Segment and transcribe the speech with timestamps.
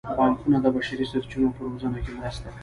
[0.17, 2.59] بانکونه د بشري سرچینو په روزنه کې مرسته کوي.